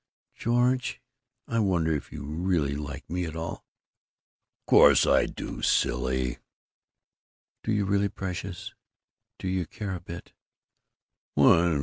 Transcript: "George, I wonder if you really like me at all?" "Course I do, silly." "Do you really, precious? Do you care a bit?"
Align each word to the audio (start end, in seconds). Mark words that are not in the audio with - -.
"George, 0.33 0.99
I 1.47 1.59
wonder 1.59 1.91
if 1.93 2.11
you 2.11 2.23
really 2.25 2.75
like 2.75 3.07
me 3.07 3.25
at 3.25 3.35
all?" 3.35 3.63
"Course 4.65 5.05
I 5.05 5.27
do, 5.27 5.61
silly." 5.61 6.39
"Do 7.63 7.71
you 7.71 7.85
really, 7.85 8.09
precious? 8.09 8.73
Do 9.37 9.47
you 9.47 9.67
care 9.67 9.93
a 9.93 10.01
bit?" 10.01 10.33